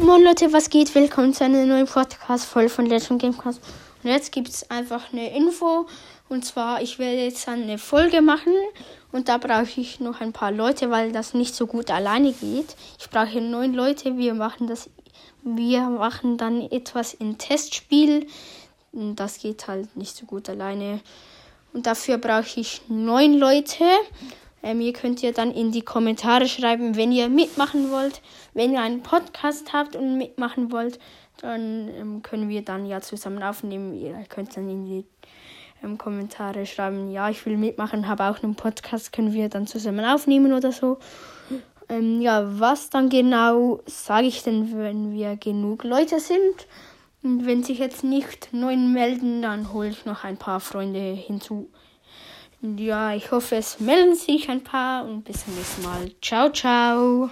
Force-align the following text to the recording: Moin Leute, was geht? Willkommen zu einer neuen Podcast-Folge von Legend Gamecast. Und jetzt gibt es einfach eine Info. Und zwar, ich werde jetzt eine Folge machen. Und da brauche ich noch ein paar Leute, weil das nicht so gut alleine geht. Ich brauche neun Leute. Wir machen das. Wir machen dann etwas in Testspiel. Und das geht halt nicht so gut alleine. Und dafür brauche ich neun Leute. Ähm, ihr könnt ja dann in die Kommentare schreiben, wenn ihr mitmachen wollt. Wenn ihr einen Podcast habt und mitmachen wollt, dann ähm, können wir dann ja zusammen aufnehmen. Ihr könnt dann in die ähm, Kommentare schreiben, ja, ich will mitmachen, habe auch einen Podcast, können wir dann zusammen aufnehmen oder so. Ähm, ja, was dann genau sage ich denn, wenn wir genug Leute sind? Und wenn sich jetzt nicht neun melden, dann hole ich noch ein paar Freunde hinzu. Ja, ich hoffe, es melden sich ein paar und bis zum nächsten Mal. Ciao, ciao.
Moin 0.00 0.22
Leute, 0.22 0.52
was 0.52 0.70
geht? 0.70 0.94
Willkommen 0.94 1.34
zu 1.34 1.42
einer 1.42 1.66
neuen 1.66 1.86
Podcast-Folge 1.86 2.68
von 2.68 2.86
Legend 2.86 3.20
Gamecast. 3.20 3.60
Und 4.04 4.10
jetzt 4.10 4.30
gibt 4.30 4.48
es 4.48 4.70
einfach 4.70 5.12
eine 5.12 5.34
Info. 5.36 5.86
Und 6.28 6.44
zwar, 6.44 6.80
ich 6.80 7.00
werde 7.00 7.24
jetzt 7.24 7.48
eine 7.48 7.78
Folge 7.78 8.22
machen. 8.22 8.52
Und 9.10 9.28
da 9.28 9.38
brauche 9.38 9.80
ich 9.80 9.98
noch 9.98 10.20
ein 10.20 10.32
paar 10.32 10.52
Leute, 10.52 10.90
weil 10.90 11.10
das 11.10 11.34
nicht 11.34 11.52
so 11.52 11.66
gut 11.66 11.90
alleine 11.90 12.32
geht. 12.32 12.76
Ich 13.00 13.10
brauche 13.10 13.40
neun 13.40 13.74
Leute. 13.74 14.16
Wir 14.16 14.34
machen 14.34 14.68
das. 14.68 14.88
Wir 15.42 15.82
machen 15.88 16.38
dann 16.38 16.62
etwas 16.70 17.12
in 17.12 17.36
Testspiel. 17.36 18.28
Und 18.92 19.16
das 19.16 19.40
geht 19.40 19.66
halt 19.66 19.96
nicht 19.96 20.16
so 20.16 20.26
gut 20.26 20.48
alleine. 20.48 21.00
Und 21.72 21.86
dafür 21.86 22.18
brauche 22.18 22.60
ich 22.60 22.82
neun 22.86 23.34
Leute. 23.34 23.84
Ähm, 24.62 24.80
ihr 24.80 24.92
könnt 24.92 25.22
ja 25.22 25.32
dann 25.32 25.52
in 25.52 25.70
die 25.72 25.82
Kommentare 25.82 26.48
schreiben, 26.48 26.96
wenn 26.96 27.12
ihr 27.12 27.28
mitmachen 27.28 27.90
wollt. 27.90 28.22
Wenn 28.54 28.72
ihr 28.72 28.80
einen 28.80 29.02
Podcast 29.02 29.72
habt 29.72 29.94
und 29.94 30.18
mitmachen 30.18 30.72
wollt, 30.72 30.98
dann 31.40 31.88
ähm, 31.88 32.22
können 32.22 32.48
wir 32.48 32.62
dann 32.62 32.86
ja 32.86 33.00
zusammen 33.00 33.42
aufnehmen. 33.42 33.94
Ihr 33.94 34.14
könnt 34.28 34.56
dann 34.56 34.68
in 34.68 34.84
die 34.84 35.04
ähm, 35.82 35.96
Kommentare 35.96 36.66
schreiben, 36.66 37.10
ja, 37.10 37.30
ich 37.30 37.44
will 37.46 37.56
mitmachen, 37.56 38.08
habe 38.08 38.24
auch 38.24 38.42
einen 38.42 38.56
Podcast, 38.56 39.12
können 39.12 39.32
wir 39.32 39.48
dann 39.48 39.66
zusammen 39.66 40.04
aufnehmen 40.04 40.52
oder 40.52 40.72
so. 40.72 40.98
Ähm, 41.88 42.20
ja, 42.20 42.44
was 42.58 42.90
dann 42.90 43.08
genau 43.08 43.80
sage 43.86 44.26
ich 44.26 44.42
denn, 44.42 44.76
wenn 44.76 45.12
wir 45.12 45.36
genug 45.36 45.84
Leute 45.84 46.20
sind? 46.20 46.66
Und 47.22 47.46
wenn 47.46 47.62
sich 47.62 47.78
jetzt 47.78 48.04
nicht 48.04 48.52
neun 48.52 48.92
melden, 48.92 49.42
dann 49.42 49.72
hole 49.72 49.88
ich 49.88 50.04
noch 50.04 50.24
ein 50.24 50.36
paar 50.36 50.60
Freunde 50.60 51.00
hinzu. 51.00 51.68
Ja, 52.60 53.14
ich 53.14 53.30
hoffe, 53.30 53.56
es 53.56 53.78
melden 53.78 54.16
sich 54.16 54.48
ein 54.48 54.64
paar 54.64 55.04
und 55.04 55.24
bis 55.24 55.44
zum 55.44 55.54
nächsten 55.54 55.82
Mal. 55.82 56.10
Ciao, 56.20 56.50
ciao. 56.50 57.30